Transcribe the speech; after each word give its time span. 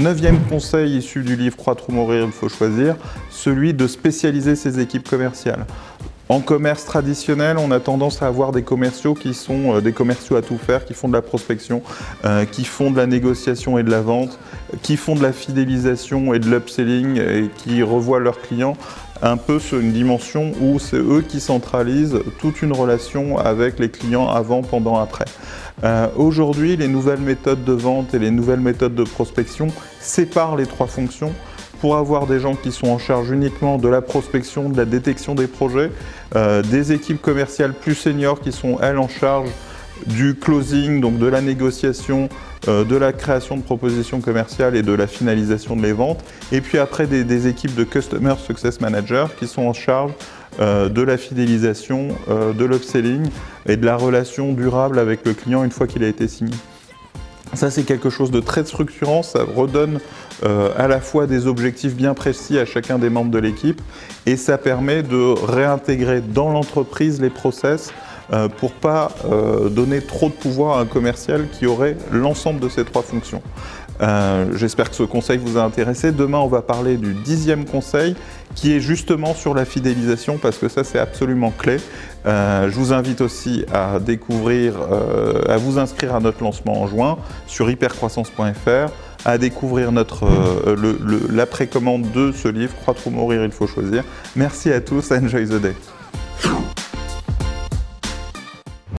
Neuvième 0.00 0.40
conseil 0.48 0.96
issu 0.96 1.20
du 1.20 1.36
livre 1.36 1.58
Croître 1.58 1.90
ou 1.90 1.92
mourir, 1.92 2.24
il 2.24 2.32
faut 2.32 2.48
choisir, 2.48 2.96
celui 3.30 3.74
de 3.74 3.86
spécialiser 3.86 4.56
ses 4.56 4.80
équipes 4.80 5.06
commerciales. 5.06 5.66
En 6.30 6.40
commerce 6.40 6.86
traditionnel, 6.86 7.58
on 7.58 7.70
a 7.70 7.80
tendance 7.80 8.22
à 8.22 8.26
avoir 8.26 8.50
des 8.52 8.62
commerciaux 8.62 9.12
qui 9.12 9.34
sont 9.34 9.74
euh, 9.74 9.80
des 9.82 9.92
commerciaux 9.92 10.36
à 10.36 10.42
tout 10.42 10.56
faire, 10.56 10.86
qui 10.86 10.94
font 10.94 11.08
de 11.08 11.12
la 11.12 11.20
prospection, 11.20 11.82
euh, 12.24 12.46
qui 12.46 12.64
font 12.64 12.90
de 12.90 12.96
la 12.96 13.06
négociation 13.06 13.76
et 13.76 13.82
de 13.82 13.90
la 13.90 14.00
vente, 14.00 14.38
qui 14.80 14.96
font 14.96 15.14
de 15.14 15.22
la 15.22 15.34
fidélisation 15.34 16.32
et 16.32 16.38
de 16.38 16.48
l'upselling 16.48 17.20
et 17.20 17.50
qui 17.58 17.82
revoient 17.82 18.20
leurs 18.20 18.40
clients 18.40 18.78
un 19.22 19.36
peu 19.36 19.58
sur 19.58 19.78
une 19.78 19.92
dimension 19.92 20.52
où 20.60 20.78
c'est 20.78 20.96
eux 20.96 21.22
qui 21.26 21.40
centralisent 21.40 22.18
toute 22.38 22.62
une 22.62 22.72
relation 22.72 23.38
avec 23.38 23.78
les 23.78 23.90
clients 23.90 24.28
avant, 24.28 24.62
pendant, 24.62 24.98
après. 24.98 25.26
Euh, 25.84 26.08
aujourd'hui, 26.16 26.76
les 26.76 26.88
nouvelles 26.88 27.20
méthodes 27.20 27.64
de 27.64 27.72
vente 27.72 28.14
et 28.14 28.18
les 28.18 28.30
nouvelles 28.30 28.60
méthodes 28.60 28.94
de 28.94 29.04
prospection 29.04 29.68
séparent 30.00 30.56
les 30.56 30.66
trois 30.66 30.86
fonctions 30.86 31.32
pour 31.80 31.96
avoir 31.96 32.26
des 32.26 32.40
gens 32.40 32.54
qui 32.54 32.72
sont 32.72 32.88
en 32.88 32.98
charge 32.98 33.30
uniquement 33.30 33.78
de 33.78 33.88
la 33.88 34.02
prospection, 34.02 34.68
de 34.68 34.76
la 34.76 34.84
détection 34.84 35.34
des 35.34 35.46
projets, 35.46 35.90
euh, 36.36 36.62
des 36.62 36.92
équipes 36.92 37.22
commerciales 37.22 37.72
plus 37.72 37.94
seniors 37.94 38.40
qui 38.40 38.52
sont 38.52 38.78
elles 38.82 38.98
en 38.98 39.08
charge 39.08 39.48
du 40.06 40.34
closing, 40.34 41.00
donc 41.00 41.18
de 41.18 41.26
la 41.26 41.40
négociation, 41.40 42.28
euh, 42.68 42.84
de 42.84 42.96
la 42.96 43.12
création 43.12 43.56
de 43.56 43.62
propositions 43.62 44.20
commerciales 44.20 44.76
et 44.76 44.82
de 44.82 44.92
la 44.92 45.06
finalisation 45.06 45.76
de 45.76 45.82
les 45.82 45.92
ventes. 45.92 46.22
Et 46.52 46.60
puis 46.60 46.78
après 46.78 47.06
des, 47.06 47.46
équipes 47.46 47.74
de 47.74 47.84
Customer 47.84 48.34
Success 48.38 48.80
Manager 48.80 49.34
qui 49.36 49.46
sont 49.46 49.62
en 49.62 49.72
charge 49.72 50.12
euh, 50.60 50.88
de 50.88 51.02
la 51.02 51.16
fidélisation, 51.16 52.08
euh, 52.28 52.52
de 52.52 52.64
l'upselling 52.64 53.28
et 53.66 53.76
de 53.76 53.86
la 53.86 53.96
relation 53.96 54.52
durable 54.52 54.98
avec 54.98 55.24
le 55.24 55.32
client 55.32 55.64
une 55.64 55.70
fois 55.70 55.86
qu'il 55.86 56.04
a 56.04 56.08
été 56.08 56.28
signé. 56.28 56.54
Ça, 57.54 57.70
c'est 57.70 57.82
quelque 57.82 58.10
chose 58.10 58.30
de 58.30 58.38
très 58.40 58.64
structurant, 58.64 59.24
ça 59.24 59.42
redonne 59.42 59.98
à 60.78 60.88
la 60.88 61.00
fois 61.00 61.26
des 61.26 61.46
objectifs 61.46 61.94
bien 61.94 62.14
précis 62.14 62.58
à 62.58 62.64
chacun 62.64 62.98
des 62.98 63.10
membres 63.10 63.30
de 63.30 63.38
l'équipe 63.38 63.82
et 64.24 64.36
ça 64.36 64.56
permet 64.56 65.02
de 65.02 65.34
réintégrer 65.46 66.22
dans 66.22 66.50
l'entreprise 66.50 67.20
les 67.20 67.28
process 67.28 67.92
euh, 68.32 68.48
pour 68.48 68.70
pas 68.70 69.10
euh, 69.24 69.68
donner 69.68 70.00
trop 70.00 70.28
de 70.28 70.34
pouvoir 70.34 70.78
à 70.78 70.82
un 70.82 70.86
commercial 70.86 71.48
qui 71.50 71.66
aurait 71.66 71.96
l'ensemble 72.12 72.60
de 72.60 72.68
ces 72.68 72.84
trois 72.84 73.02
fonctions. 73.02 73.42
Euh, 74.00 74.46
j'espère 74.54 74.88
que 74.88 74.94
ce 74.94 75.02
conseil 75.02 75.38
vous 75.38 75.58
a 75.58 75.62
intéressé. 75.62 76.12
Demain, 76.12 76.38
on 76.38 76.46
va 76.46 76.62
parler 76.62 76.96
du 76.96 77.12
dixième 77.12 77.64
conseil 77.64 78.14
qui 78.54 78.72
est 78.72 78.80
justement 78.80 79.34
sur 79.34 79.52
la 79.52 79.64
fidélisation 79.64 80.38
parce 80.38 80.58
que 80.58 80.68
ça, 80.68 80.84
c'est 80.84 81.00
absolument 81.00 81.50
clé. 81.50 81.78
je 82.24 82.74
vous 82.74 82.92
invite 82.92 83.20
aussi 83.20 83.64
à 83.72 83.98
découvrir, 83.98 84.74
à 85.48 85.56
vous 85.56 85.78
inscrire 85.78 86.14
à 86.14 86.20
notre 86.20 86.42
lancement 86.42 86.80
en 86.80 86.86
juin 86.86 87.18
sur 87.46 87.68
hypercroissance.fr, 87.68 88.92
à 89.24 89.38
découvrir 89.38 89.92
notre, 89.92 90.26
précommande 91.50 92.10
de 92.12 92.32
ce 92.32 92.48
livre, 92.48 92.74
Croître 92.76 93.06
ou 93.06 93.10
mourir, 93.10 93.44
il 93.44 93.52
faut 93.52 93.66
choisir. 93.66 94.02
Merci 94.34 94.72
à 94.72 94.80
tous, 94.80 95.12
enjoy 95.12 95.46
the 95.46 95.60
day. 95.60 95.74